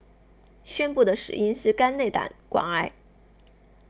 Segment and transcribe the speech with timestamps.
[0.63, 2.91] 宣布的死因是肝内胆管癌